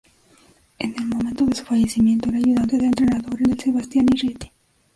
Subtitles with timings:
[0.79, 4.51] En el momento de su fallecimiento era ayudante del entrenador en el Sebastiani Rieti.